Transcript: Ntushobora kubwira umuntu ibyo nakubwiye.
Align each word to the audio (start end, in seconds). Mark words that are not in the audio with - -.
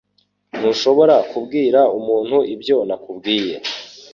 Ntushobora 0.57 1.15
kubwira 1.31 1.79
umuntu 1.97 2.37
ibyo 2.53 2.77
nakubwiye. 2.87 3.55